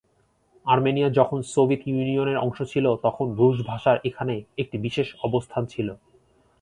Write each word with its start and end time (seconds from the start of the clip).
Armenia 0.65 1.09
যখন 1.09 1.39
Soviet 1.43 1.81
ইউনিয়নের 1.87 2.37
অংশ 2.37 2.59
ছিল 2.63 2.85
তখন 3.03 3.25
রুশ 3.35 3.57
ভাষার 3.65 3.97
এখানে 4.03 4.35
একটি 4.57 4.77
বিশেষ 4.77 5.07
অবস্থান 5.23 5.63
ছিল। 5.65 5.87